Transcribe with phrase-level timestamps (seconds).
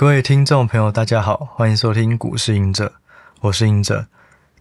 [0.00, 2.94] 各位听众朋友，大家好，欢迎收听股市隐者，
[3.40, 4.06] 我是隐者。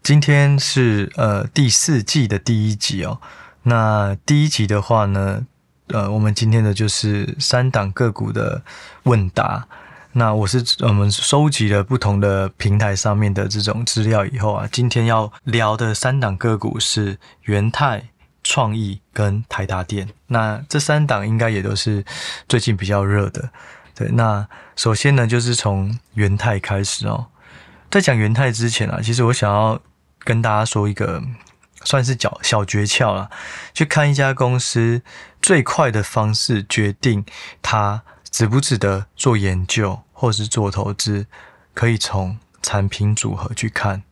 [0.04, 3.22] 今天是呃第四季的第一集哦。
[3.64, 5.48] 那第一集的话呢，
[5.88, 8.62] 呃，我们今天的就是三档个股的
[9.04, 9.66] 问答。
[10.12, 18.09] 那我是我们收集了不同的平台上面的这种资料以后啊，今天要聊的三档个股是元泰、
[18.43, 20.09] 创意跟台达电。
[20.27, 22.03] 那这三档应该也都是
[22.49, 23.49] 最近比较热的。
[24.00, 24.47] 对，那
[24.77, 27.27] 首先呢，就是从元泰开始哦。
[27.91, 29.77] 在讲元泰之前啊，其实我想要
[30.20, 31.22] 跟大家说一个
[31.84, 33.30] 算是小小诀窍啦。
[33.73, 35.02] 去看一家公司
[35.41, 37.25] 最快的方式，决定
[37.62, 41.27] 它值不值得做研究或是做投资，
[41.73, 44.03] 可以从产品组合去看。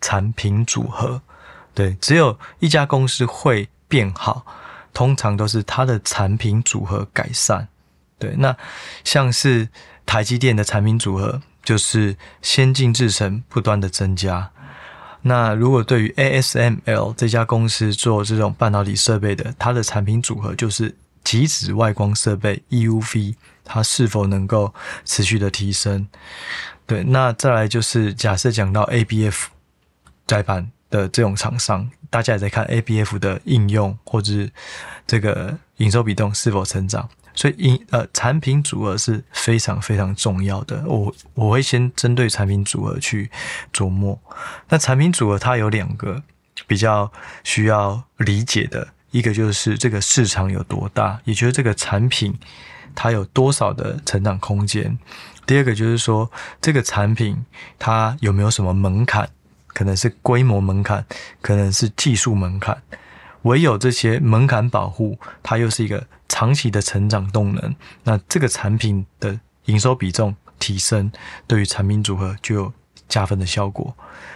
[0.00, 1.20] 产品组合，
[1.74, 4.46] 对，只有一家公司会变好，
[4.94, 7.66] 通常都是它的产品组合改善。
[8.22, 8.56] 对，那
[9.02, 9.68] 像是
[10.06, 14.50] 台积电的产品组合，就是先进制程不断的增加。
[15.22, 24.72] 那如果对于 ASML 这家公司做这种半导体设备的，它的产品组合就是极紫外光设备 EUV，它是否能够
[25.04, 26.06] 持续的提升？
[26.86, 29.46] 对，那再来就是假设讲到 ABF
[30.28, 34.32] 载板的这种厂商，大家也在看 ABF 的应用或者
[35.06, 37.08] 这个营收比重是否成长。
[37.34, 40.82] 所以，因呃，产品组合是非常非常重要的。
[40.86, 43.30] 我我会先针对产品组合去
[43.72, 44.18] 琢磨。
[44.68, 46.22] 那产品组合它有两个
[46.66, 47.10] 比较
[47.42, 52.38] 需要理解的，一个就是这个市场有多大，也就是这个产品
[52.94, 54.98] 它有多少的成长空间。
[55.46, 57.44] 第二个就是说，这个产品
[57.78, 59.28] 它有没有什么门槛，
[59.68, 61.04] 可能是规模门槛，
[61.40, 62.80] 可能是技术门槛。
[63.42, 67.74] 唯有这些门槛保护，它又是一个长期的成长动能。
[68.04, 71.10] 那这个产品的营收比重提升，
[71.46, 72.72] 对于产品组合就有
[73.08, 73.94] 加分的效果。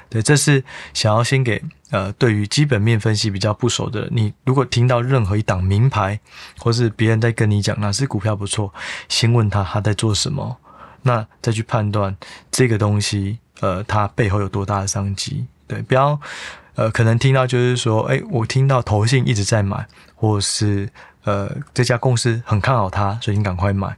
[0.09, 0.63] 对，这是
[0.95, 6.21] 想要先给呃，对于基本面分析比较不熟的，你如果听到任何一档名牌，
[6.59, 8.73] 或是别人在跟你讲哪只股票不错，
[9.09, 10.59] 先问他他在做什么，
[11.03, 12.17] 那再去判断
[12.51, 15.47] 这个东西呃，它背后有多大的商机。
[15.67, 16.21] 对，不要。
[16.77, 20.89] 呃，可能听到就是说，哎，我听到投信一直在买，或是
[21.25, 23.97] 呃这家公司很看好它，所以你赶快买。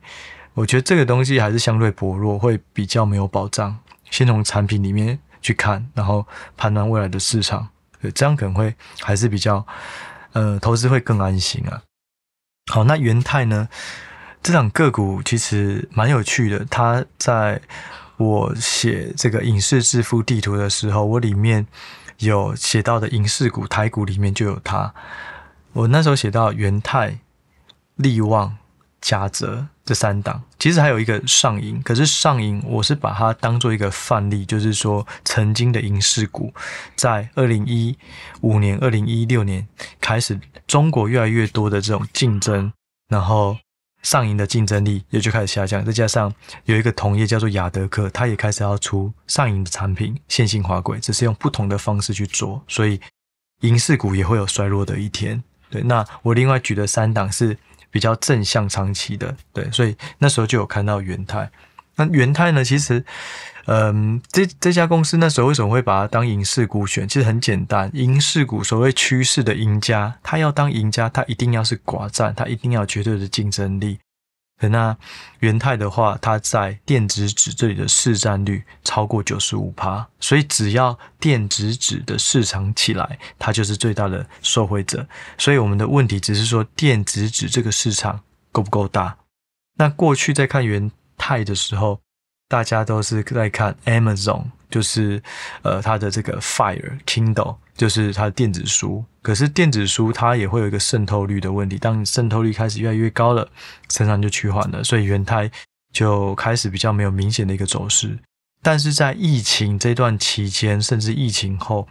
[0.55, 3.77] 我觉得这个东西还是相对薄弱，会比较没有保障。
[4.11, 6.25] 先从产品里面去看，然后
[6.57, 7.69] 判断未来的市场，
[8.01, 9.67] 对，这样可能会还是比较
[10.33, 11.83] 呃投资会更安心啊。
[12.73, 13.69] 好，那元泰呢，
[14.41, 16.65] 这档个股其实蛮有趣的。
[16.71, 17.61] 它在
[18.19, 21.67] 我写这个影视致富地图的时候，我里面。
[22.19, 24.95] 有写到的影视股、台股里面就有它。
[25.73, 27.19] 我那时候写到元泰、
[27.97, 28.57] 力旺、
[29.01, 31.81] 嘉泽这三档，其实还有一个上银。
[31.83, 36.53] 可是上银我是把它当做一个范例，就是说曾经的影视股，
[36.97, 37.97] 在二零一
[38.41, 39.67] 五年、二零一六年
[40.01, 42.73] 开始，中国越来越多的这种竞争，
[43.09, 43.57] 然后。
[44.03, 46.33] 上银的竞争力也就开始下降，再加上
[46.65, 53.01] 有一个同业叫做亚德克，他也开始要出上银的产品，线性滑轨，只是用不同的方式去做，所以
[53.61, 55.43] 银饰股也会有衰落的一天。
[55.71, 57.57] 对，那我另外举的三档是
[57.91, 61.51] 比较正向长期的，对，所以那时候就有看到元泰。
[61.97, 63.05] 那元泰呢，其实。
[63.71, 67.07] 嗯，这这家公司那时候为什么会把它当影视股选？
[67.07, 73.99] 其实很简单，影视股所谓趋势的赢家，他要当赢家，他一定要是寡占，他一定要绝对的竞争力。
[74.63, 74.97] 那
[75.41, 85.07] 元泰的话，它在电子纸这里的市占率超过九十五趴，所以只要电子纸的市场起来，它就是最大的受惠者。
[85.37, 88.19] 所以我们的问题只是说，电子纸这个市场
[88.51, 89.19] 够不够大？
[89.77, 92.01] 那过去在看元泰的时候。
[92.49, 95.23] 大家都是在看 Amazon，就是
[95.63, 99.05] 呃它的这个 Fire Kindle，就是它的电子书。
[99.21, 103.47] 可是电子书它也会有一个渗透率的问题，当渗透率开始越来越高了，
[103.89, 105.51] 成长就趋缓了，所以元胎
[105.93, 108.19] 就开始比较没有明显的一个走势。
[108.63, 111.87] 但是在疫情这段期间，甚至疫情后，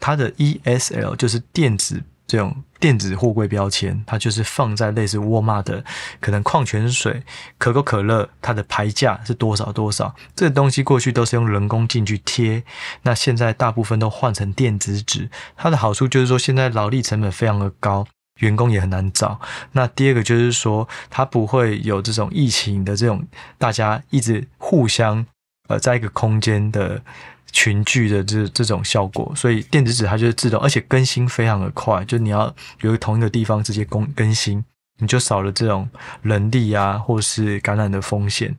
[0.00, 2.02] 它的 ESL 就是电子。
[2.30, 5.84] 这种电子货柜标签，它就是放在类似沃尔玛的，
[6.20, 7.24] 可能矿泉水、
[7.58, 10.14] 可口可乐，它的牌价是多少多少。
[10.36, 12.62] 这个东西过去都是用人工进去贴，
[13.02, 15.28] 那现在大部分都换成电子纸。
[15.56, 18.06] 它的好处就是说，现在劳力成本非常的高，
[18.38, 19.40] 员工也很难找。
[19.72, 23.26] 那第二个就是说，它不会有这种疫情的这种
[23.58, 25.26] 大家一直互相
[25.66, 27.02] 呃在一个空间的。
[27.52, 34.64] 群聚的这这种效果，所以电子纸它就是自动，而且更新非常的快，就你要有同一个地方直接更更新，
[34.98, 35.88] 你就少了这种
[36.22, 38.56] 人力啊或是感染的风险。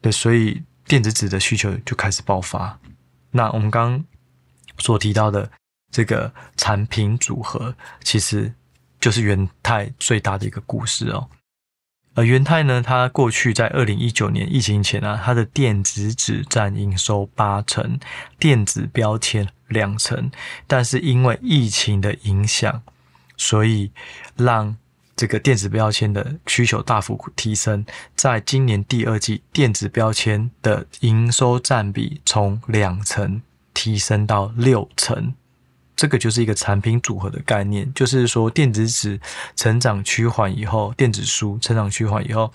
[0.00, 2.78] 对，所以电子纸的需求就开始爆发。
[3.30, 4.04] 那我们刚
[4.78, 5.50] 所提到的
[5.90, 8.52] 这个产品组合，其实
[9.00, 11.28] 就是元太最大的一个故事哦。
[12.14, 17.98] 而元泰呢，它过去在二零一九年疫情前啊，它的电子纸占营收八成，
[18.38, 20.30] 电子标签两成，
[20.66, 22.82] 但是因为疫情的影响，
[23.38, 23.90] 所以
[24.36, 24.76] 让
[25.16, 27.86] 这个电子标签的需求大幅提升。
[28.14, 33.40] 在今年第二季，电子标签的营收占比从两成
[33.72, 35.34] 提升到六成。
[35.94, 39.20] 这个就是一个产品组合的概念，就是说电子纸
[39.54, 42.52] 成长趋缓以后，电子书成长趋缓以后，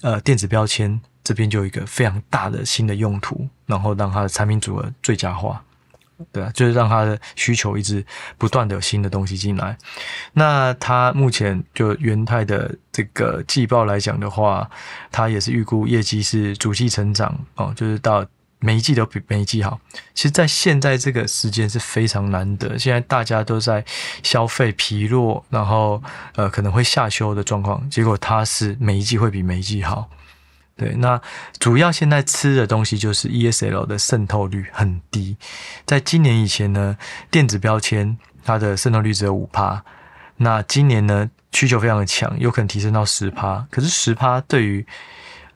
[0.00, 5.62] 呃，电子标签这边就有一个非常大的新的用途，然后让它的产品组合最佳化，
[6.32, 8.04] 对啊，就是让它的需求一直
[8.38, 9.76] 不断的有新的东西进来。
[10.32, 14.68] 那它目前就元泰的这个季报来讲的话，
[15.12, 18.26] 它也是预估业绩是逐季成长哦，就是到。
[18.66, 19.78] 每一季都比每一季好。
[20.12, 22.76] 其实，在现在这个时间是非常难得。
[22.76, 23.84] 现在大家都在
[24.24, 26.02] 消费疲弱，然后
[26.34, 30.10] 呃可能会下修的状况，结果它是每一季会比每一季好。
[30.76, 31.20] 对，那
[31.60, 35.36] 主要现在吃的东西就是 ESL 的渗透率很低。
[35.86, 36.98] 在今年以前呢，
[37.30, 39.84] 电子标签它的渗透率只有五趴，
[40.38, 43.66] 那今年呢需求非常的强，有可能提升到十趴。
[43.70, 44.84] 可是十趴对于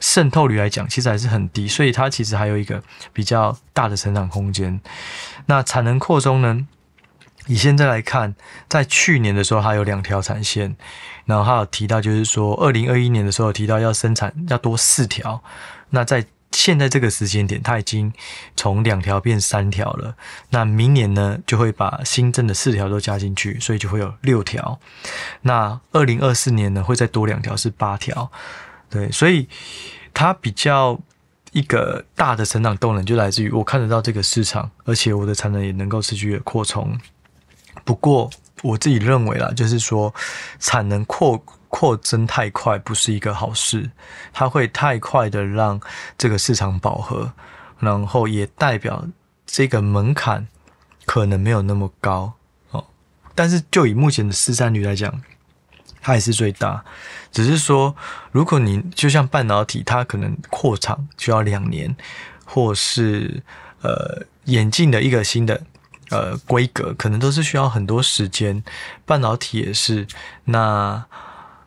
[0.01, 2.83] 渗透率来讲，其实还是很低，所以它其实还有一个
[3.13, 4.81] 比较大的成长空间。
[5.47, 6.67] 那产能扩充呢？
[7.47, 8.35] 以现在来看，
[8.69, 10.77] 在去年的时候，它有两条产线，
[11.25, 15.43] 然后它有提到，就是说，二零二一年的时候提到要生产要多四条。
[15.89, 18.13] 那在现在这个时间点，它已经
[18.57, 20.15] 从两条变三条了。
[20.51, 24.79] 那明年呢，就会把新增的四条都加进去，所以就会有六条。
[25.43, 28.31] 那二零二四年呢，会再多两条，是八条。
[28.91, 29.49] 对，所以
[30.13, 30.99] 它比较
[31.53, 36.99] 一个大的成长动能就来自于我看得到这个市场，而且我的产能也能够持续的扩充。
[37.85, 38.29] 不过
[38.63, 40.13] 我自己认为啦，就是说
[40.59, 43.91] 产能扩扩增太快不是一个好事，
[44.33, 45.81] 它会太快的让
[46.19, 47.33] 这个市场饱和，
[47.79, 49.07] 然后也代表
[49.47, 50.49] 这个门槛
[51.07, 52.35] 可能没有那么高
[52.71, 52.85] 哦。
[53.35, 55.23] 但是就以目前的市占率来讲，
[56.01, 56.85] 它也是最大，
[57.31, 57.95] 只是说，
[58.33, 61.95] 如果你就像半导体，它可能扩厂需要两年，
[62.45, 63.43] 或是
[63.83, 65.63] 呃演进的一个新的
[66.11, 68.63] 呃规格，可能都是需要很多时间。
[69.05, 70.07] 半导体也是，
[70.45, 71.05] 那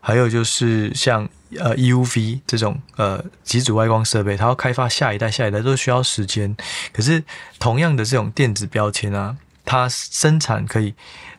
[0.01, 6.55] 还有就是像呃 EUV 这种呃极紫外光设备，它要开发下一代、下一代都需要时间。
[6.91, 7.23] 可是
[7.59, 10.93] 同样的这种电子标签啊，它生产可以。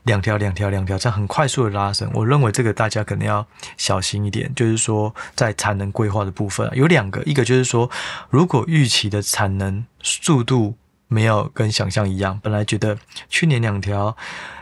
[0.04, 2.10] 两条、两条、两条，这样很快速的拉升。
[2.12, 3.46] 我认为这个大家可能要
[3.78, 7.90] 小心一点，就是说在产能规划的部分有两个，一个就是说，
[8.28, 10.76] 如果预期的产能速度
[11.08, 12.98] 没有跟想象一样，本来觉得
[13.30, 14.14] 去年两条，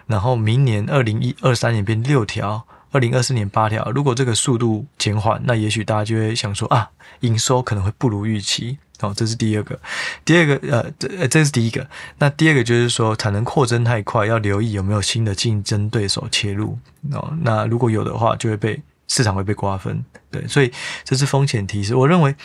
[0.06, 6.90] 然后明年二零一二三年变六条，二零二四年八条，如果这个速度减缓，那也许大家就会想说啊，
[7.22, 8.78] 营收可能会不如预期。
[9.02, 9.78] 哦，这是第二个，
[10.24, 11.84] 第二个，呃，这这是第一个。
[12.18, 16.78] 那第二个就是说，产能扩增太快，要留意有没有新的竞争对手切入。
[17.10, 20.04] 哦，那如果有的话，就会被市场会被瓜分。
[20.30, 20.72] 对，所以
[21.02, 21.96] 这是风险提示。
[21.96, 22.36] 我认为，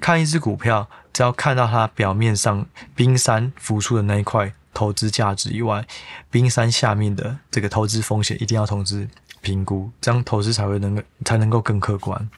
[0.00, 5.86] 看一只股票，只要看到它表面上冰山浮出的那一块投资价值以外，
[6.28, 9.08] 冰山下面的这个投资风险一定要同时
[9.40, 12.28] 评估，这样投资才会能够才能够更客观。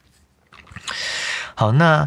[1.54, 2.06] 好，那。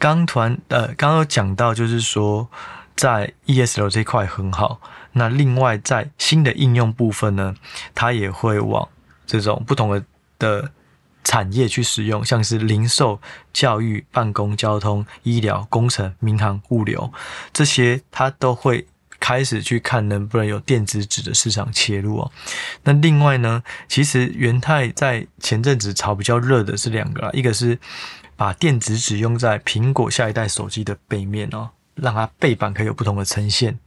[0.00, 2.48] 刚团呃，刚刚有讲到，就是说
[2.96, 4.80] 在 ESL 这块很好。
[5.12, 7.54] 那另外在新的应用部分呢，
[7.94, 8.88] 它也会往
[9.26, 10.02] 这种不同的
[10.38, 10.70] 的
[11.22, 13.20] 产业去使用，像是零售、
[13.52, 17.12] 教育、办公、交通、医疗、工程、民航、物流
[17.52, 18.86] 这些，它都会
[19.18, 22.32] 开始去看能不能有电子纸的市场切入哦。
[22.84, 27.78] 那另外呢，其实元泰在前阵子炒比较热的是两个啦，一个是。
[28.40, 33.78] 把电子纸用在苹果下一代手机的背面哦，让它背板可以有不同的呈现。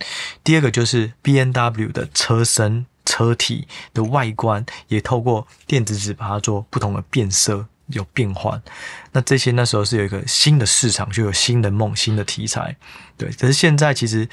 [0.43, 8.61] 第二个就是 B N W 的车身车体的外观，也透过电子纸把它做不同的变色，有变换。
[9.13, 12.77] 那这些那时候是有一个新的市场，就有新的梦、新的题材。
[13.17, 14.29] 对，可是现在其实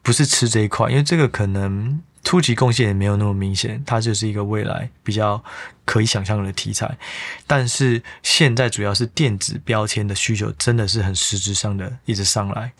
[0.00, 2.00] 不是吃这一块，因为这个可能。
[2.28, 5.42] 初级贡献也没有那么明显，它就是一个未来比较
[5.86, 6.98] 可以想象的题材。
[7.46, 12.70] 但是现在主要是电子标签的需求真的是很实质上的一直上来，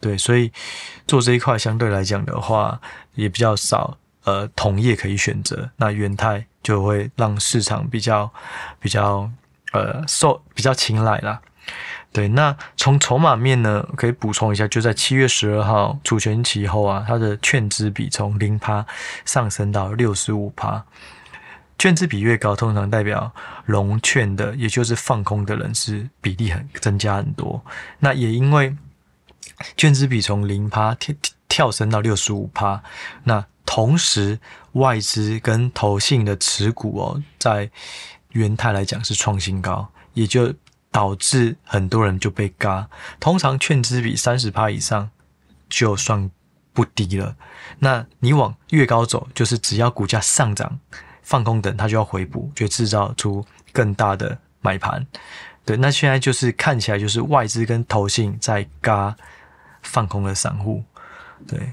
[0.00, 0.50] 对，所以
[1.06, 2.80] 做这一块相对来讲的话
[3.14, 8.32] 也比较少，呃，同业可以选择，那元泰就会让市场比较
[8.80, 9.30] 比较
[9.72, 11.42] 呃受比较青睐啦。
[12.14, 18.86] 对，那从筹码面呢，可以补充一下，就在七月十二号除权期后啊，它的券资比从零趴
[19.24, 20.84] 上升到六十五趴。
[21.76, 27.60] 券资比越高，通常代表融券的，也就是放空的人是比例很增加很多。
[27.98, 28.76] 那也因为
[29.76, 31.14] 券资比从零趴跳
[31.48, 32.80] 跳升到六十五趴，
[33.24, 34.38] 那同时
[34.74, 37.68] 外资跟投信的持股哦，在
[38.28, 40.54] 元泰来讲是创新高，也就。
[40.94, 42.88] 导致很多人就被嘎。
[43.18, 45.10] 通常券资比三十趴以上
[45.68, 46.30] 就算
[46.72, 47.34] 不低了。
[47.80, 50.78] 那你往越高走，就是只要股价上涨，
[51.20, 55.04] 放空等它就要回补，就制造出更大的买盘。
[55.64, 59.16] 对，那现在就是看起来就是外资跟投信在嘎
[59.82, 60.84] 放空的散户。
[61.48, 61.72] 对，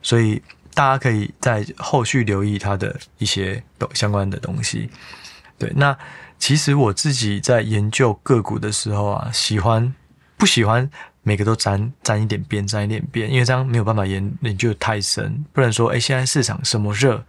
[0.00, 0.40] 所以
[0.74, 3.60] 大家可以在后续留意它的一些
[3.94, 4.88] 相关的东西。
[5.58, 5.98] 对，那。
[6.40, 9.94] 其实我自己在研究个股的时候啊，喜欢
[10.36, 10.90] 不喜欢
[11.22, 15.44] 每个都沾沾一点边，沾一点边，因为这样没有办法研研究太深。
[15.52, 17.22] 不能说，哎，现在市场什么热，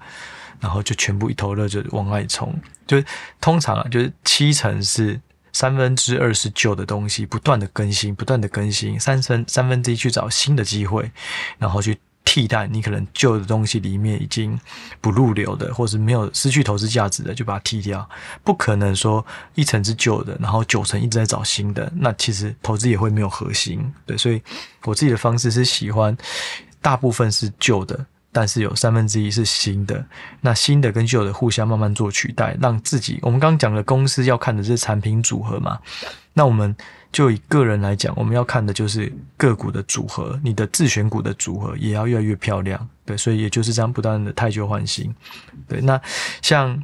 [0.61, 2.57] 然后就全部一头热就往外冲。
[2.87, 3.05] 就是
[3.39, 5.19] 通常啊，就是七成是
[5.51, 11.11] 三分之二是旧的东西，不断的更新，不断的更新，三分三分之一去找新的机会，
[11.59, 11.99] 然后去。
[12.23, 14.57] 替代你可能旧的东西里面已经
[15.01, 18.07] 不入流的，或是没有失去投资价值的，就把它踢掉。
[18.43, 19.25] 不可能说
[19.55, 23.91] 一层是旧的，然后九成一直在找新的，那其实投资也会没有核心。
[24.05, 24.41] 对，所以
[24.83, 26.15] 我自己的方式是喜欢
[26.81, 30.05] 大部分是旧的，但是有三分之一是新的。
[30.39, 35.79] 那新的跟旧的互相慢慢做取代，让自己我们刚刚讲的公司要看的是产品组合嘛。
[36.33, 36.75] 那我们。
[37.11, 45.13] 就以个人来讲，我们要看的就是个股的组合，你的自选股的组合也要越来越漂亮，对，所以也就是这样不断的汰旧换新，
[45.67, 45.81] 对。
[45.81, 46.01] 那
[46.41, 46.83] 像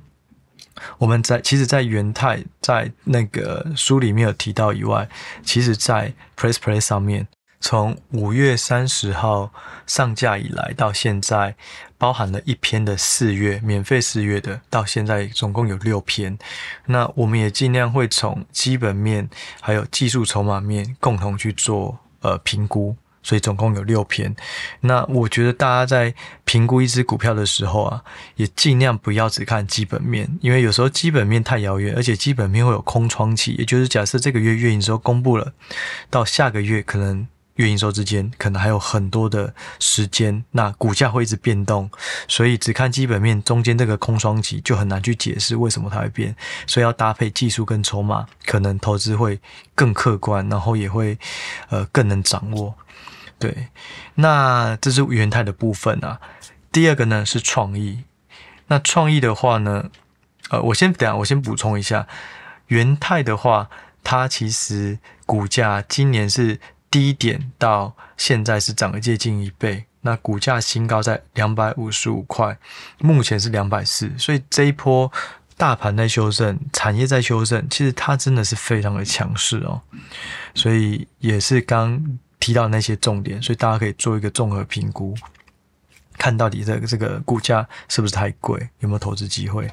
[0.98, 5.08] 我们在其实，在元泰在那个书里面有提到以外，
[5.44, 7.28] 其实在 Press Play 上面。
[7.60, 9.52] 从五月三十号
[9.88, 11.56] 上架以来到现在，
[11.98, 16.38] 包含了一篇的四月，免费四月的，到现在总共有六篇。
[16.86, 19.28] 那我们也尽量会从基本面
[19.62, 24.36] 还有技术筹码面共同去做呃评估，所以总共有六篇。
[24.82, 26.14] 那我觉得大家在
[26.46, 28.04] 评估一只股票的时候啊，
[28.36, 35.54] 也尽量不要只看基本面，因为有时候基本面太遥远，而且基本面会有空窗期，也就是假设这个月月营收公布了，
[36.12, 37.28] 到下个月可能。
[37.58, 41.90] 月营收之间可能还有很多的时间，那股价会一直变动，
[42.28, 46.36] 所以只看基本面，中间这个空窗期就很难去解释为什么它会变，
[46.66, 49.40] 所以要搭配技术跟筹码，可能投资会
[49.76, 51.18] 更客观，然后也会
[51.70, 52.76] 呃更能掌握。
[53.40, 53.68] 对，
[54.16, 56.20] 那这是元泰的部分啊。
[56.72, 58.04] 第二个呢是创意，
[58.68, 59.90] 那创意的话呢，
[60.50, 62.08] 呃，我先等下我先补充一下，
[62.68, 63.70] 元泰的话，
[64.04, 66.60] 它其实股价今年是。
[66.90, 72.58] 低点到现在是涨了接近一倍，那股价新高在两百五十五块，
[73.00, 75.12] 目前是两百四，所以这一波
[75.58, 79.82] 大盘在修正，产业在修正，其实它真的是非常的强势哦，
[80.56, 85.14] 所以也是刚提到那些重点，所以大家可以做一个综合评估，
[86.18, 89.70] 看到底这个这个股价是不是太贵，有没有投资机会？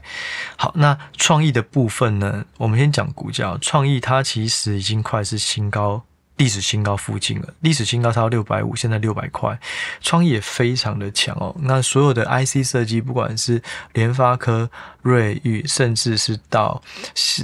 [0.57, 2.45] 好，那创意的部分呢？
[2.57, 6.03] 我们先讲股价，创意它其实已经快是新高。
[6.37, 9.59] 历史新高附近了，历史新高超六百五，现在六百块，
[10.01, 11.55] 创意也非常的强哦。
[11.61, 13.63] 那所有的 IC 设计，不管是
[13.93, 14.69] 联发科、
[15.03, 16.83] 瑞昱，甚至是到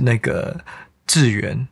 [0.02, 0.59] 那个
[1.06, 1.68] 智原，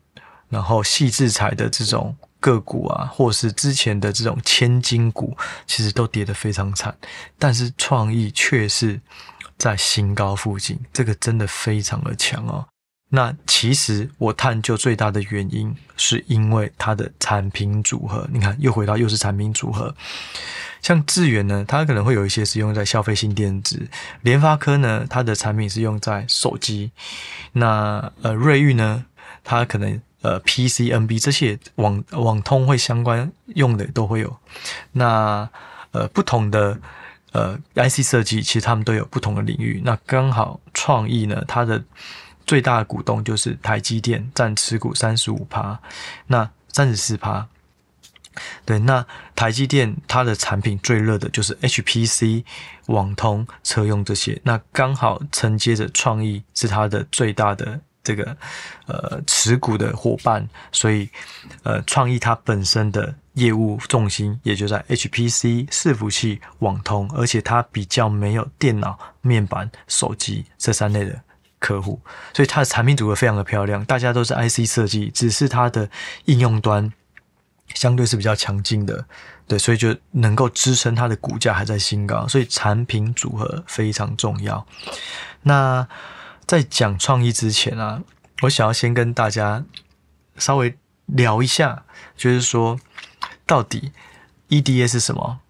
[0.49, 6.97] 然后矽智财的这种个股啊，或是之前的这种千金股，其实都跌得非常惨，
[7.37, 9.01] 但是创意却是
[9.57, 12.65] 在新高附近，这个真的非常的强哦。
[13.11, 18.29] 那其实我探究最大的原因，是因为它的产品组合。
[18.33, 19.95] 你看，又回到又是产品组合。
[20.83, 23.79] 像智原呢，它可能会有一些是用在消费性电子；
[24.21, 26.93] 联发科呢，它的产品是用在手机。
[27.53, 29.07] 那呃，瑞昱呢，
[29.43, 34.37] 它可能呃 PC、NB 这些网网通会相关用的都会有。
[34.93, 35.49] 那
[35.93, 36.79] 呃，不同的
[37.33, 39.81] 呃 IC 设计，其实他们都有不同的领域。
[39.85, 41.83] 那刚好创意呢，它的
[42.49, 45.79] 最大的股东就是台积电，占持股三十五趴，
[46.29, 47.47] 那三十四趴。
[48.65, 49.05] 对，那
[49.37, 52.45] 台积电它的产品最热的就是 HPC、
[52.87, 58.35] 网通、车用这些，那刚好承接着创意是它的最大的这个
[58.87, 61.11] 呃持股的伙伴，所以
[61.65, 71.21] 呃创意它本身的业务重心也就在 HPC、伺服器、网通，而且它比较没有电脑、面板、手机这三类的。
[71.59, 72.01] 客户，
[72.33, 75.91] 所以它的产品组合非常的漂亮，大家都是 IC 设计，只是它的
[76.27, 76.93] 应用端
[77.75, 79.07] 相对是比较强劲的，
[79.47, 84.67] 对，所以就能够支撑它的股价还在新高，所以产品组合非常重要。
[85.43, 85.87] 那
[86.47, 88.03] 在讲创意之前啊，
[88.43, 89.65] 我想要先跟大家
[90.37, 91.85] 稍微聊一下，
[92.17, 92.79] 就是说
[93.47, 93.93] 到底
[94.49, 95.41] EDA 是什么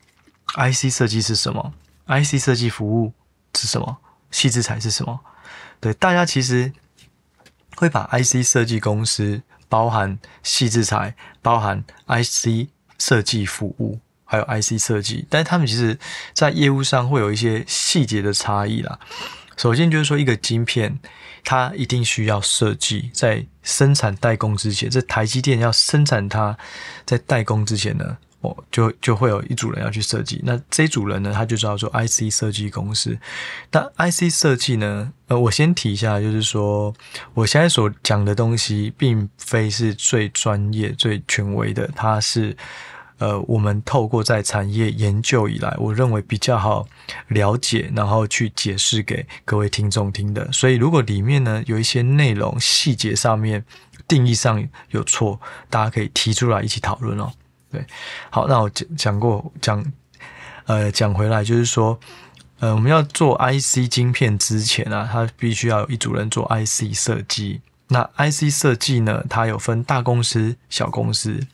[0.55, 1.73] ，IC 设计是什么
[2.07, 3.13] ，IC 设计服务
[3.55, 3.99] 是什么，
[4.31, 5.21] 细致才是什么？
[5.81, 6.73] 对，大家其实
[7.77, 12.69] 会把 IC 设计公司包含矽智财，包含 IC
[12.99, 15.99] 设计服务，还有 IC 设计，但是他们其实
[16.35, 18.99] 在业务上会有一些细节的差异啦。
[19.57, 20.99] 首先就是说，一个晶片
[21.45, 26.57] 它一定需要设计，在生产代工之前，这台积电要生产它，
[27.05, 28.19] 在代工之前呢。
[28.41, 33.19] 哦，就就会有一组人要去设计，那这组人呢，他就叫做 IC 设计公司。
[33.73, 36.95] 那 IC 设计呢，呃，我先提一下，就是说，
[37.35, 42.57] 我现在所讲的东西，并非是最专业、最权威的，它是
[43.19, 46.87] 呃，我们透过在产业研究以来，我认为比较好
[47.27, 50.49] 了解，然后去解释给各位听众听的。
[50.53, 53.65] 所以，如果里面呢有一些内容细节上面
[54.07, 57.33] 定义上有错，大家可以提出来一起讨论哦。
[57.71, 57.85] 对，
[58.31, 59.85] 好，那我讲讲过讲，
[60.67, 61.99] 呃，讲回来就是说，
[62.61, 67.61] 呃，我们要做 IC 晶片之前啊，它必须要有一组人做 IC 设计。
[67.89, 71.47] 那 IC 设计呢，它有分大公司、小公司。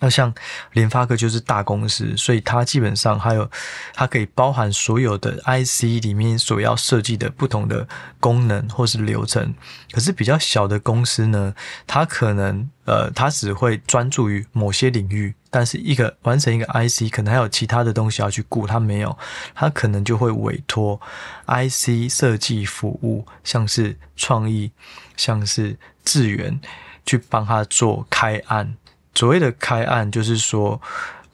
[0.00, 0.34] 那像
[0.72, 3.50] 联发科就是大公司，所以它基本上还有
[3.94, 7.86] 它可以包含所有的 IC 里面所要设计的不同的
[8.20, 9.54] 功能或是流程。
[9.92, 11.54] 可是比较小的公司呢，
[11.86, 19.16] 它可能呃，它只会专注于某些领域，但是一个完成一个 IC，可能还有其他的东西要去顾，它没有，
[19.54, 21.00] 它可能就会委托
[21.46, 24.72] IC 设计服务，像是创意，
[25.16, 26.60] 像是智源
[27.06, 28.76] 去帮他做开案。
[29.14, 30.80] 所谓的开案，就是说，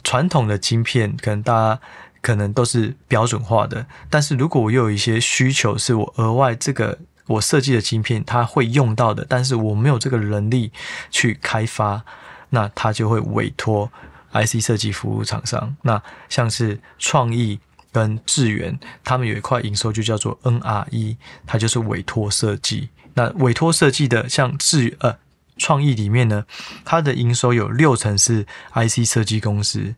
[0.05, 1.81] 传统的晶片可能大家
[2.21, 10.71] 可能都是标准化的，但是如果我又有一些需求，是我额外这个我设计的晶片它会用到的，但是我没有这个能力
[11.11, 12.05] 去开发，
[12.51, 13.91] 那他就会委托
[14.33, 15.75] IC 设计服务厂商。
[15.83, 17.59] 那像是创意
[17.91, 21.17] 跟智源，他们有一块营收就叫做 NRE，
[21.47, 22.91] 它就是委托设计。
[23.15, 25.17] 那委托设计的像智呃。
[25.61, 26.47] 创意里面呢，
[26.85, 29.95] 它的营收有六成是 IC 设计公司，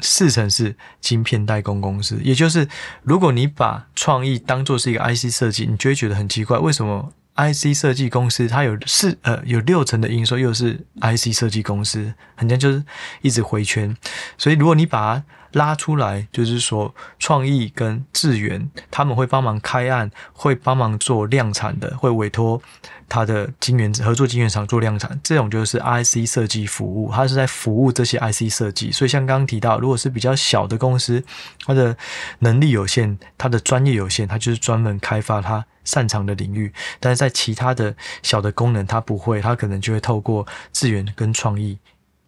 [0.00, 2.18] 四成是晶片代工公司。
[2.24, 2.68] 也就是，
[3.02, 12.82] 如果你把创意当做是一个 IC 设计，你就会觉得很奇怪，为什么 IC 设计公司它有四呃有六成的营收又是 IC 设计公司，很像就是
[13.20, 13.96] 一直回圈。
[14.38, 22.60] 所以，如果你把它拉出来，就是说，创意跟智原他们会帮忙开案，会帮忙做量产的，会委托
[23.08, 28.90] 他的晶圆合作晶圆厂做量产，这种就是 IC 设计服务，它是在服务这些 IC 设计。
[28.90, 31.22] 所以像刚刚提到，如果是比较小的公司，
[31.64, 31.96] 它的
[32.40, 36.70] 能力有限，它的专业有限，它就是专门开发它擅长的领域，
[37.00, 41.78] 但是在其他的小的功能，它不会，它可能就会透过资源跟创意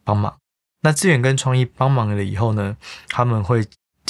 [0.03, 0.35] 帮忙。
[0.81, 2.75] 那资源跟创意帮忙了以后呢，
[3.09, 3.63] 他们会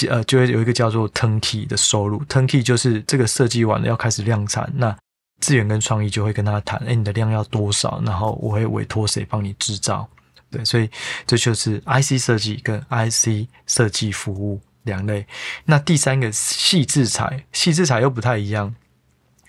[0.08, 4.94] 呃就会有一个叫做 turnkey 的收入，turnkey 就是这个设计完了要开始量产，那
[5.40, 10.06] 资源跟创意就会跟他谈，哎，你的量要多少，然后我会委托谁帮你制造，
[10.50, 10.90] 对，所以
[11.26, 15.26] 这就是 IC 设计跟 IC 设计服务两类。
[15.64, 18.74] 那第三个矽智财，矽智财又不太一样。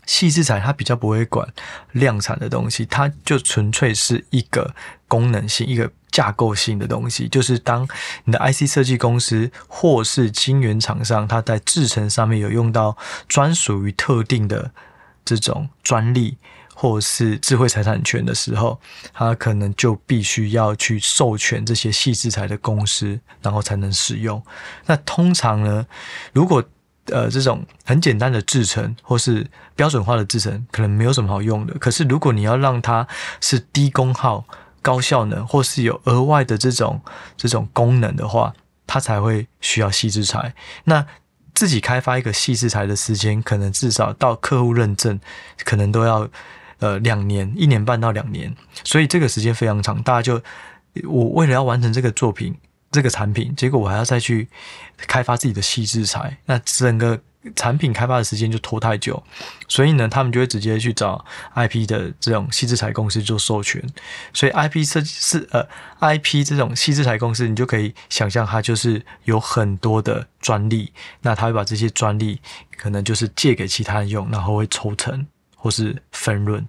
[0.09, 1.47] 矽智财它比较不会管
[1.91, 4.73] 量产的东西，它就纯粹是一个
[5.07, 7.29] 功能性、一个架构性的东西。
[7.29, 7.87] 就是当
[8.25, 14.71] 你的 IC 设计公司或是晶圆厂商，它在制程上面有用到专属于特定的
[15.23, 16.37] 这种专利
[16.73, 18.81] 或是智慧财产权的时候，
[19.13, 24.43] 它可能就必须要去授权这些矽智财的公司，然后才能使用。
[24.87, 25.85] 那通常呢，
[26.33, 26.63] 如果
[27.11, 29.45] 呃，这种很简单的制程或是
[29.75, 31.73] 标准化的制程，可能没有什么好用的。
[31.79, 33.07] 可是，如果你要让它
[33.41, 34.45] 是低功耗、
[34.81, 37.01] 高效能，或是有额外的这种
[37.35, 38.53] 这种功能的话，
[38.87, 40.53] 它才会需要矽智财。
[40.85, 41.05] 那
[41.53, 45.19] 自己开发一个矽智财的时间，可能至少到客户认证，
[45.65, 46.29] 可能都要
[46.79, 48.55] 呃两年，一年半到两年。
[48.83, 50.01] 所以这个时间非常长。
[50.01, 50.41] 大家就
[51.03, 52.55] 我为了要完成这个作品。
[52.91, 54.47] 这个产品，结果我还要再去
[54.97, 57.19] 开发自己的矽智财，那整个
[57.55, 59.21] 产品开发的时间就拖太久，
[59.67, 61.23] 所以呢，他们就会直接去找
[61.55, 63.83] IP 的这种矽智财公司做授权。
[64.33, 65.67] 所以 IP 设计是呃
[65.99, 72.41] IP 这种矽智财公司，你就可以想象它就是有很多的专利，那他会把这些专利
[72.77, 75.27] 可能就是借给其他人用，然后会抽成。
[75.61, 76.65] 或是分润。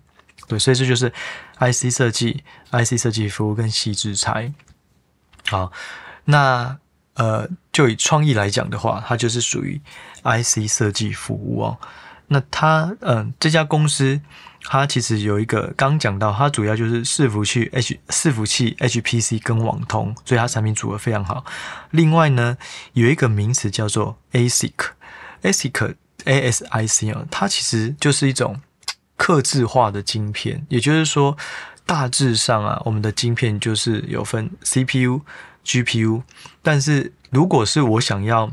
[0.49, 1.09] 对，所以这就是
[1.61, 4.53] IC 设计、IC 设计服务跟细制材。
[5.47, 5.71] 好，
[6.31, 6.79] 那
[7.15, 9.81] 呃，就以创意来讲的话，它就是属于
[10.23, 11.79] IC 设计服务哦。
[12.29, 14.21] 那它，嗯、这家公司
[14.63, 21.45] 它其实有一个刚讲到，它主要就是伺服器 H 伺服器 HPC 跟网通，所以它产品组合非常好。
[21.91, 22.57] 另外呢，
[22.93, 28.61] 有一个名词叫做 ASIC，ASIC ASIC 啊，它其实就是一种
[29.17, 31.37] 客制化的晶片，也就是说，
[31.85, 35.23] 大致上啊，我们的晶片就是有分 CPU、
[35.65, 36.23] GPU，
[36.63, 38.51] 但是如果是我想要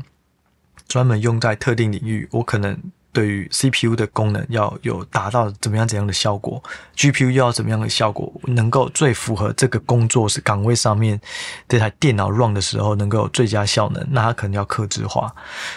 [0.86, 2.78] 专门用在特定领域，我可能。
[3.10, 6.62] 对于 CPU 的功能要有达到怎么样怎样的效果
[6.94, 11.20] ，GPU 又要怎么样的效果，能够最符合这个工作是岗位上面
[11.66, 15.34] 这台电脑 run 的时候能够有最佳效能，那它可能要克制化。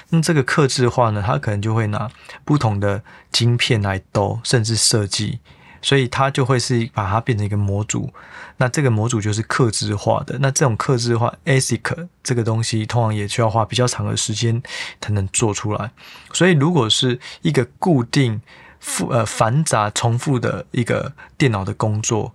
[0.09, 2.11] 那这个克制化呢，它可能就会拿
[2.45, 5.39] 不同的晶片来兜，甚至设计。
[5.81, 8.11] 所以它就会是把它变成一个模组，
[8.57, 10.37] 那这个模组就是克制化的。
[10.39, 14.61] 那这种克制化 ASIC 这个东西，通常也需要花比较长的时间
[14.99, 15.91] 才能做出来。
[16.33, 18.41] 所以如果是一个固定、
[18.79, 22.33] 复呃繁杂、重复的一个电脑的工作，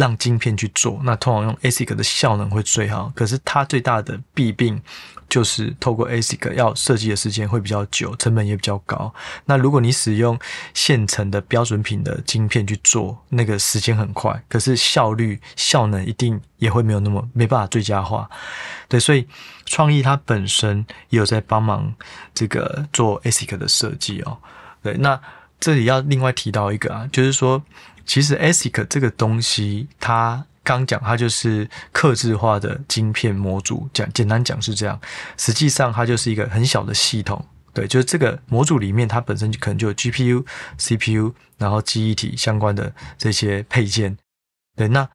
[0.00, 3.12] 让晶片去做，那通常用 ASIC 的效能会最好。
[3.14, 4.82] 可是它最大的弊病。
[5.30, 9.14] 就是透过 ASIC 要设计的时间会比较久，成本也比较高。
[9.44, 10.36] 那如果你使用
[10.74, 18.28] 现成的标准品的晶片去做，那个时间很快，可是效率、效能一定也会没有那么没办法最佳化。
[18.88, 19.24] 对，所以
[19.66, 21.94] 创意它本身也有在帮忙
[22.34, 24.36] 这个做 ASIC 的设计哦。
[24.82, 25.20] 对，那
[25.60, 27.62] 这里要另外提到一个啊，就是说，
[28.10, 30.44] 其实 ASIC 这个东西它。
[30.62, 35.00] 刚讲它就是客制化的晶片模组，讲简单讲是这样，
[35.38, 37.42] 实际上它就是一个很小的系统，
[37.72, 40.44] 对，就是这个模组里面它本身就可能就有 GPU、
[40.76, 44.18] CPU，然后记忆体相关的这些配件，
[44.76, 44.86] 对。
[44.88, 45.08] 那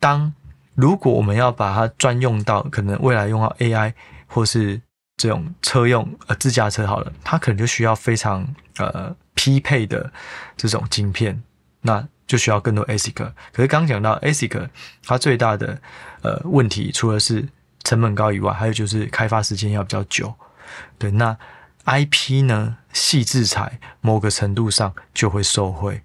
[0.00, 0.34] 当
[0.74, 3.94] 如果我们要把它专用到可能未来用到 AI
[4.26, 4.82] 或是
[5.16, 8.46] 这种车用呃自驾车好了，它可能就需要非常
[8.78, 10.12] 呃匹配的
[10.56, 11.40] 这种晶片，
[11.82, 12.06] 那。
[12.30, 14.68] 就需要更多 ASIC，可是刚讲到 ASIC，
[15.04, 15.76] 它最大的
[16.22, 17.48] 呃问题，除了是
[17.82, 20.32] 成本高以外，还有就是开发时间要比较久。
[20.96, 21.36] 对，那
[21.86, 26.02] IP 呢，细制裁某个程度上就会受惠，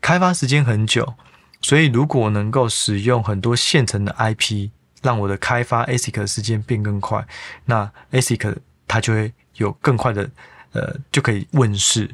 [0.00, 1.14] 开发时间很久，
[1.60, 4.70] 所以如果能够使用很多现成的 IP，
[5.02, 7.26] 让我的开发 ASIC 时间变更快，
[7.64, 8.54] 那 ASIC
[8.86, 10.30] 它就会有更快的
[10.70, 12.08] 呃就可以问世。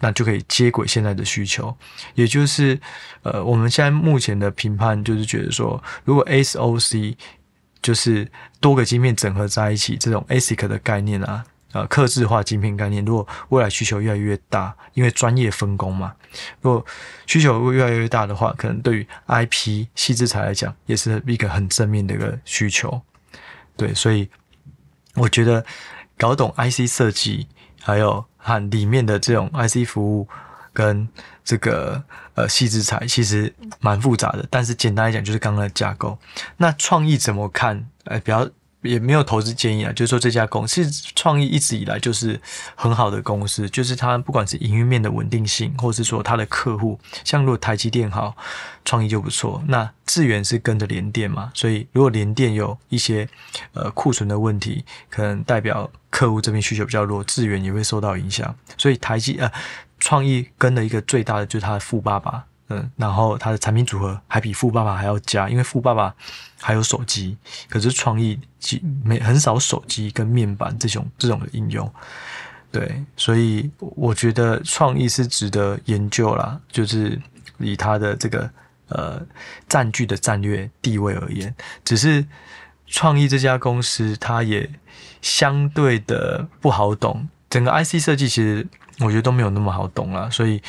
[0.00, 1.76] 那就可以接轨现在的需求，
[2.14, 2.80] 也就是，
[3.22, 7.14] 呃，我们现在目前的评判就是觉得说，如果 SOC
[7.82, 8.26] 就是
[8.60, 16.14] 多个晶片整合在一起这种 ASIC 的概念啊，呃，刻制化晶片概念，如果未来需求越来越大，因为专业分工嘛，
[16.62, 16.84] 如果
[17.26, 23.00] 需求会越来越大的话，可能对于 IP 细制材来讲，也是一个很正面的一个需求。
[23.76, 24.28] 对，所以
[25.14, 25.64] 我觉得
[26.16, 27.46] 搞懂 IC 设计。
[27.82, 30.28] 还有和里面的这种 IC 服务
[30.72, 31.08] 跟
[31.44, 32.02] 这个
[32.34, 36.18] 呃细制材其实蛮复杂的，但是简单来讲就是刚刚的架构。
[36.56, 37.88] 那创意怎么看？
[38.04, 38.48] 呃，比较。
[38.82, 42.40] 也没有投资建议啊，就是说这家公司创意一直以来就是
[42.74, 48.34] 很好的公司，就是它不管是营运面的稳定性，或是说它的客户，像如果台积电好，
[48.84, 49.62] 创意就不错。
[49.68, 53.28] 那智原是跟着联电嘛，所以如果联电有一些
[53.74, 58.54] 呃库存的问题，可能代表客户这边需求比较弱，智原也会受到影响。
[58.78, 59.50] 所以台积呃
[59.98, 62.44] 创意跟的一个最大的就是它的富爸爸。
[62.72, 66.14] 嗯，然后它的产品组合还比富爸爸还要佳，因为富爸爸
[66.60, 67.36] 还有手机，
[67.68, 68.38] 可是创意
[69.02, 71.92] 没很少手机跟面板这种这种的应用，
[72.70, 77.20] 对，所以我觉得创意是值得研究啦，就是
[77.58, 78.48] 以它的这个
[78.86, 79.20] 呃
[79.68, 81.52] 占据的战略地位而言，
[81.84, 82.24] 只是
[82.86, 84.70] 创意这家公司它也
[85.20, 88.64] 相对的不好懂，整个 IC 设计其实
[89.00, 90.62] 我觉得都没有那么好懂啦，所以。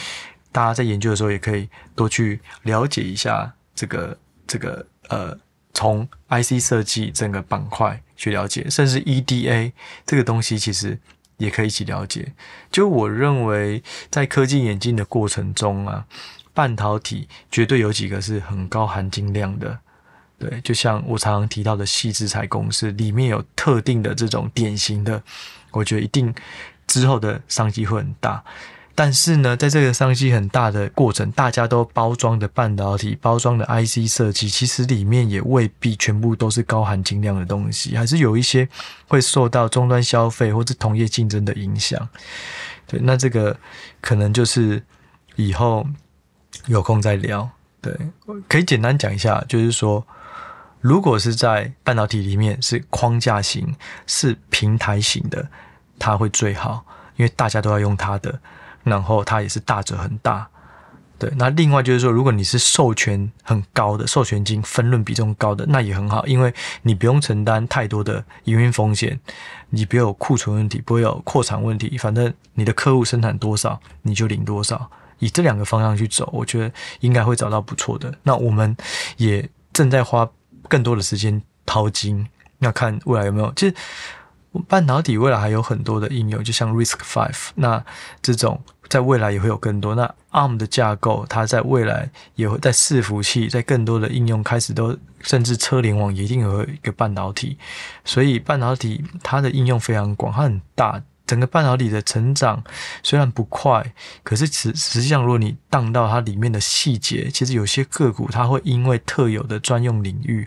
[0.51, 5.37] 大家在研究的时候，也可以多去了解一下这个这个呃，
[5.73, 9.71] 从 IC 设计整个板块去了解，甚至 EDA
[10.05, 10.99] 这个东西，其实
[11.37, 12.33] 也可以一起了解。
[12.71, 16.05] 就我认为，在科技演进的过程中啊，
[16.53, 19.79] 半导体绝对有几个是很高含金量的。
[20.37, 25.21] 对，就像我常常提到的矽智财公司，里面有特定的这种典型的，
[25.71, 26.33] 我觉得一定
[26.87, 28.43] 之后的商机会很大。
[29.03, 38.69] 但是呢，在这个商机很大的过程，大家都包装的半导体、包装的 IC 设计，其实里面也未必全部都是高含金量的东西，还是有一些
[39.07, 42.07] 会受到终端消费或者同业竞争的影响。
[42.85, 43.57] 对，那这个
[44.01, 44.83] 可能就是
[45.35, 45.83] 以后
[46.67, 47.49] 有空再聊。
[47.81, 47.91] 对，
[48.47, 50.05] 可以简单讲一下，就是说，
[50.79, 55.47] 如果是在半导体里面是框架型、是平台型的，
[55.97, 56.85] 它会最好，
[57.15, 58.39] 因为大家都要用它的，
[58.83, 60.47] 然后它也是大者很大。
[61.19, 69.19] 对，那另外就是说，如果你是授权很高的，授权金分润比重高的，那也很好，因为你不用承担太多的营运风险，
[69.69, 74.89] 你不会有库存问题，不会有扩产问题，反正你的客户生产多少，你就领多少。
[75.19, 78.11] 以这两个方向去走，我觉得应该会找到不错的。
[78.23, 78.75] 那我们
[79.17, 80.27] 也正在花
[80.67, 83.75] 更多的时间淘金，那看未来有没有，其实
[84.67, 87.83] 半导体未来还有很多的应用，就像 RISC-V，那
[88.21, 88.61] 这种。
[88.89, 89.95] 在未来也会有更多。
[89.95, 97.57] 那 ARM 的架构，它在未来也会在伺服器，在更多的应用开始都，甚至车联网也一定有一个半导体。
[98.03, 101.01] 所以半导体它的应用非常广，它很大。
[101.25, 102.61] 整个半导体的成长
[103.01, 110.45] 虽然不快，可是实实际上，如果你荡到它里面的细节，其实有些个股它会因为特有的专用领域，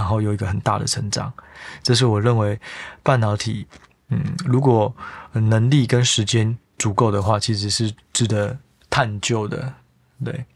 [0.00, 1.32] 然后有一个很大的成长。
[1.82, 2.58] 这是我认为
[3.02, 3.66] 半导体，
[4.08, 4.94] 嗯，如果
[5.32, 6.56] 能力跟时间。
[6.80, 8.56] 足够的话，其实是值得
[8.88, 9.74] 探究的。
[10.24, 10.46] 对，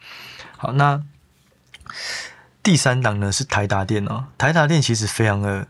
[0.57, 1.02] 好，那
[2.62, 4.24] 第三档呢是台达电哦。
[4.38, 5.68] 台达电其实非常的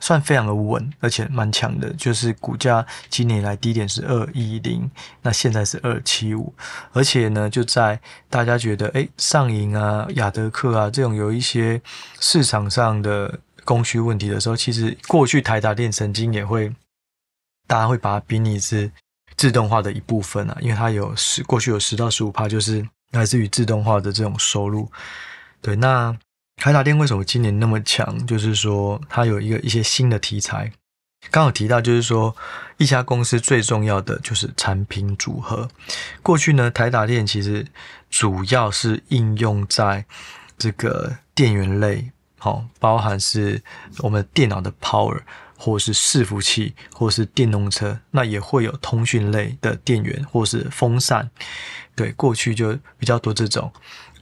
[0.00, 1.92] 算非常的稳，而且蛮强的。
[1.94, 4.90] 就是股价今年以来低点是二一零，
[5.22, 6.52] 那现在是二七五，
[6.92, 11.80] 而且呢就在大家觉得诶上银啊、亚德客啊这种有一些
[12.20, 16.72] 市场上的供需问题的时候，其实过去台达电曾经也会，
[17.66, 18.90] 大家会把它比拟是。
[19.36, 24.90] 自动化的一部分啊，因为它有十，过去有十到十五趴，就是来自于自动化的这种收入。
[25.60, 26.16] 对，那
[26.56, 28.26] 台达电为什么今年那么强？
[28.26, 30.72] 就是说它有一个一些新的题材。
[31.30, 32.34] 刚好提到，就是说
[32.76, 35.68] 一家公司最重要的就是产品组合。
[36.22, 37.66] 过去呢，台达电其实
[38.10, 40.04] 主要是应用在
[40.56, 43.62] 这个电源类，好，包含是
[43.98, 45.20] 我们电脑的 power。
[45.58, 51.30] 或是伺服器，或是电动车，那也会有通讯类的电源，或是风扇。
[51.94, 53.72] 对，过去就比较多这种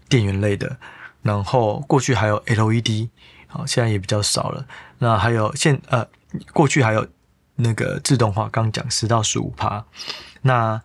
[0.08, 0.78] 电源类的。
[1.24, 3.08] 然后过去还有 LED，
[3.48, 4.64] 好，现在也比较少了。
[4.98, 6.06] 那还有现呃，
[6.52, 7.04] 过去还有
[7.56, 9.84] 那个自动化，刚讲十到十五趴。
[10.42, 10.80] 那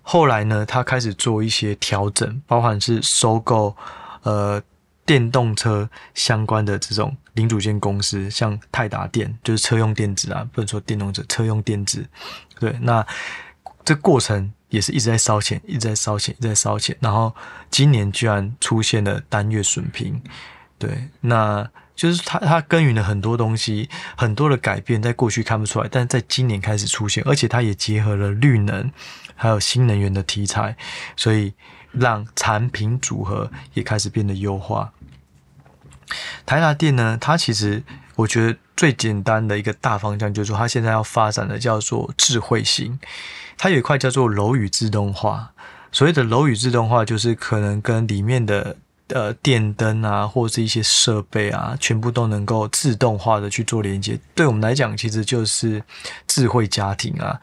[0.00, 3.76] 后来呢，他开始做一些调整，包含是收购
[4.22, 4.62] 呃。
[5.06, 12.06] 电动车相关的这种零组件公司，像泰达电，就是车用电子啊，不能说电动车，车用电子。
[12.60, 13.04] 对，那
[13.90, 16.96] 这过程也是一直在烧钱，一直在烧钱，一直在烧钱。
[17.00, 17.34] 然后
[17.72, 20.22] 今年居然出现了单月损平，
[20.78, 28.92] 对，那就是它它耕耘了很多东西，很多的改变，在过去看不出来，但是在今年开始出现，而且它也结合了绿能
[29.34, 30.76] 还有新能源的题材，
[31.16, 31.52] 所以
[31.90, 34.92] 让产品组合也开始变得优化。
[36.46, 37.82] 台达电呢，它其实
[38.20, 42.98] 我觉得最简单的一个大方向就是说，它现在要发展的叫做智慧型。
[43.56, 45.52] 它有一块叫做楼宇自动化。
[45.92, 48.76] 所谓的楼宇自动化，就是可能跟里面的
[49.08, 54.18] 呃电灯啊，或者是一些设备啊，全部都能够自动化的去做连接。
[54.34, 55.82] 对我们来讲，其实就是
[56.26, 57.40] 智慧家庭啊。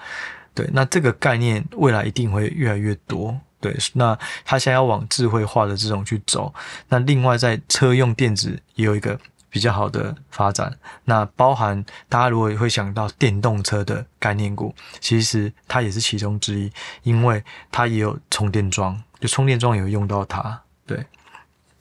[0.53, 3.37] 对，那这个概念未来一定会越来越多。
[3.59, 6.53] 对，那他现在要往智慧化的这种去走。
[6.89, 10.77] 那另外在车用电子也有一个比较好的发展。
[11.05, 16.71] 那包含大家如果会想到电动车的概念股，其实它也是其中之一，
[17.03, 20.61] 因为它也有充电桩，就充电桩也会用到它。
[20.85, 21.05] 对，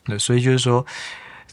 [0.04, 0.84] 对，所以就是说，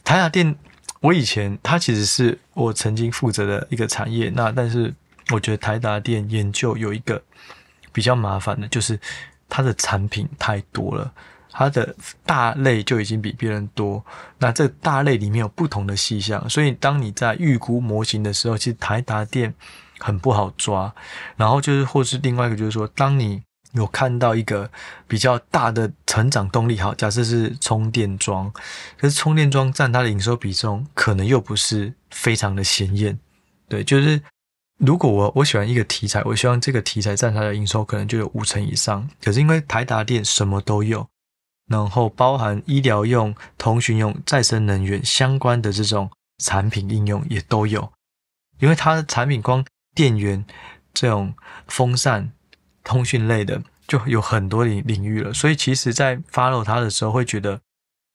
[0.04, 0.56] 台达电，
[1.02, 4.32] 我以前它其实是我曾经负责的一个产业。
[4.36, 4.94] 那但是
[5.32, 7.22] 我觉得台达电研究有一个
[7.92, 9.00] 比较麻烦的，就是。
[9.50, 11.14] 它的产品太多了，
[11.54, 14.04] 它的大类就已经比别人多。
[14.40, 19.54] 那这大类里面有不同的细项，所以当你在预估模型的时候，其实台达电
[20.00, 20.94] 很不好抓。
[21.38, 23.42] 然后就是，或是另外一个就是说，当你
[23.74, 24.70] 有看到一个
[25.08, 28.52] 比较大的成长动力，好，假设是充电桩，
[28.98, 33.18] 可是充电桩占它的营收比重可能又不是非常的显眼，
[33.70, 34.20] 对，就是。
[34.80, 39.08] 如果我我喜欢一个题材，我希望这个题材占它的营收可能就有五成以上。
[39.24, 41.08] 可是因为台达电什么都有，
[41.68, 47.92] 然后包含医疗用、通讯用、再生能源相关的这种产品应用也都有。
[48.60, 50.46] 因为它的产品光电源
[50.94, 51.34] 这种
[51.68, 52.32] 风扇、
[52.84, 55.34] 通讯类的就有很多领领域了。
[55.34, 57.60] 所以其实，在 follow 它的时候，会觉得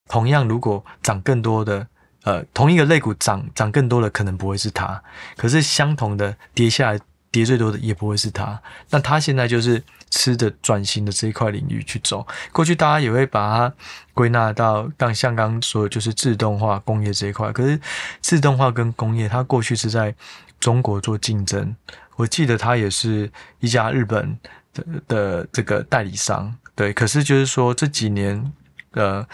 [0.07, 1.87] 同样如果涨更多的。
[2.23, 5.01] 呃，同一个类股涨涨更多的可能不会是它，
[5.37, 6.99] 可是相同的跌下来
[7.31, 8.61] 跌最多的也不会是它。
[8.89, 12.25] 那它现在就是吃的转型的这一块领域去走。
[12.51, 13.75] 过去大家也会把它
[14.13, 17.51] 归纳到，当像刚刚说的就是自动化工业这一块。
[17.51, 17.79] 可是
[18.21, 20.13] 自动化跟工业，它过去是在
[20.59, 21.75] 中国做竞争。
[22.15, 24.37] 我记得它也是一家日本
[24.73, 26.91] 的的这个代理商，对。
[26.93, 28.51] 可是就是说这几年，
[28.91, 29.27] 呃。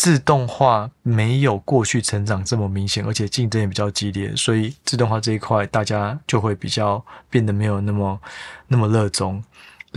[0.00, 8.20] 自动化没有过去成长这么明显，而且竞争也比较激烈，所以自动化这一块大家就会比较变得没有那么
[8.68, 9.42] 那么热衷。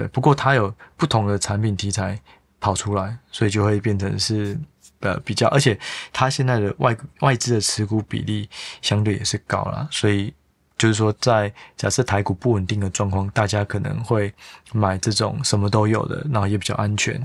[0.10, 2.20] 不过它有不同的产品题材
[2.60, 4.58] 跑出来，所以就会变成是
[5.00, 5.80] 呃比较，而且
[6.12, 8.50] 它现在的外外资的持股比例
[8.82, 10.34] 相对也是高啦，所以。
[10.78, 14.34] 就是说，在假设台股不稳定的状况，大家可能会
[14.74, 17.22] 买这种什么都有的，然后也比较安全。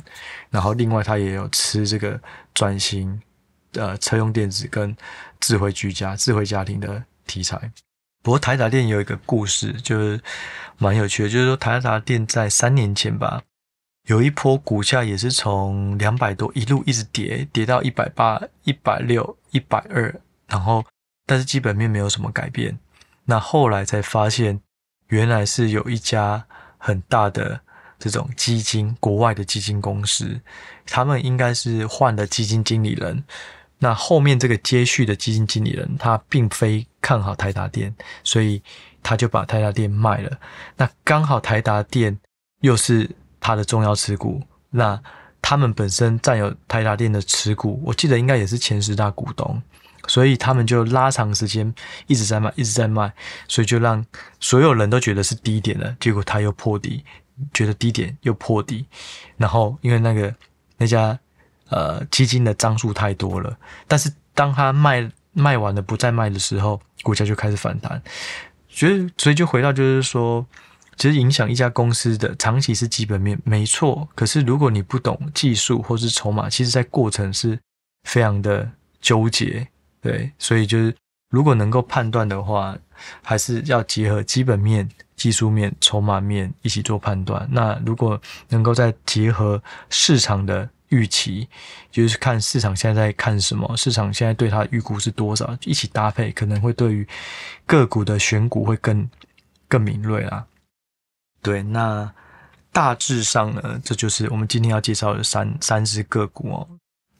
[0.51, 2.21] 然后另外，它也有吃这个
[2.53, 3.19] 转型，
[3.73, 4.95] 呃，车用电子跟
[5.41, 7.73] 智慧居家、智慧家庭的题材。
[8.27, 10.21] 不过台达电有一个故事，就是
[10.79, 13.41] 蛮有趣的，就是说台达电在三年前吧，
[14.09, 20.13] 有一波股价也是从两百多一路一直跌，跌到一百八、一百六、一百二，
[20.49, 20.85] 然后
[21.25, 22.77] 但是基本面没有什么改变。
[23.27, 24.61] 那后来才发现，
[25.07, 26.45] 原来是有一家
[26.79, 27.61] 很大的
[27.97, 30.41] 这种基金，国外的基金公司，
[30.85, 33.23] 他们应该是换了基金经理人。
[33.79, 38.63] 那后面这个接续的基金经理人，他并非看好台达电，所以
[39.03, 40.39] 他就把台达电卖了。
[40.77, 42.19] 那刚好台达电
[42.61, 43.11] 又是
[43.41, 45.01] 他的重要持股，那
[45.43, 49.63] 他们本身占有台达电的持股，我记得应该也是前十大股东。
[50.09, 51.75] 所以他们就拉长时间
[52.07, 53.13] 一直在卖，一直在卖，
[53.49, 54.07] 所以就让
[54.39, 55.97] 所有人都觉得是低点了。
[55.99, 57.05] 结果他又破底，
[57.53, 58.87] 觉得低点又破底，
[59.37, 60.33] 然后因为那个
[60.77, 61.19] 那家
[61.69, 68.03] 呃基金的张数太多了，但是当他卖卖完了不再卖的时候，股价就开始反弹。
[68.69, 70.47] 所以所以就回到就是说，
[70.97, 77.59] 其实影响一家公司的长期是基本面没错，可是如果你不懂技术或是筹码，其实在过程是
[78.05, 79.67] 非常的纠结。
[80.03, 80.95] 对，所以就是
[81.31, 82.77] 如果能够判断的话，
[83.23, 87.49] 还是要结合基本面、技术面、筹码面一起做判断。
[87.51, 91.49] 那如果能够再结合市场的预期，
[91.91, 97.07] 就是看市场现在在看什么，市场现在对它的预估是多少，一起搭配，可能会对于
[97.67, 99.09] 个股的选股会更
[99.69, 100.47] 更敏锐啦。
[101.43, 102.13] 对，那
[102.73, 106.69] 大致上呢，这就是我们今天要介绍的三三只个股哦。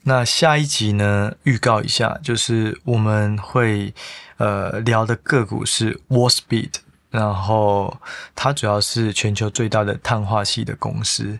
[0.03, 3.93] 那下一集呢，预告一下，就是我们会
[4.37, 6.75] 呃聊的个股是 Wolfspeed，
[7.09, 7.99] 然后
[8.33, 11.37] 它主要是全球最大的碳化系的公司。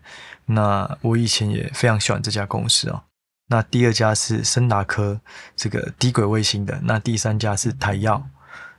[0.47, 3.03] 那我以前也非常喜欢这家公司哦。
[3.49, 5.21] 那第二家是森达科，
[5.55, 6.79] 这个低轨卫星的。
[6.83, 8.21] 那第三家是台燿。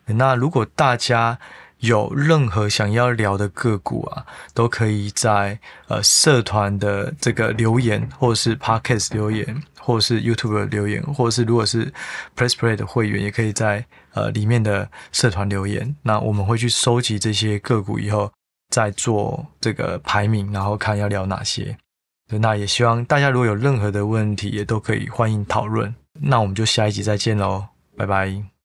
[0.07, 1.39] 那如果大家
[1.79, 11.93] 有任何想要聊的个股啊，都可以在呃社团的这个留言，或者是 Podcast 留言，或者是 YouTube 留言，或者是如果是
[12.37, 15.95] PressPlay 的会员，也可以在呃里面的社团留言。
[16.03, 18.33] 那我们会去收集这些个股以后，
[18.69, 21.77] 在做这个排名，然后看要聊哪些。
[22.31, 25.95] 那也希望大家如果有任何的问题，也都可以欢迎讨论。
[26.21, 28.49] 那我们就下一集再见喽，拜拜。